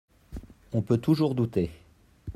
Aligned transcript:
On 0.73 0.81
peut 0.81 0.97
toujours 0.97 1.35
douter. 1.35 1.69